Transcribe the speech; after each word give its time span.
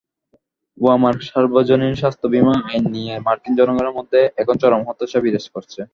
ওবামার 0.77 1.15
সার্বজনীন 1.27 1.93
স্বাস্থ্যবিমা 1.95 2.55
আইন 2.67 2.83
নিয়ে 2.95 3.13
মার্কিন 3.25 3.53
জনগণের 3.59 3.95
মধ্যে 3.97 4.19
এখন 4.37 4.55
চরম 4.61 4.81
হতাশা 4.87 5.19
বিরাজ 5.23 5.45
করছে। 5.55 5.81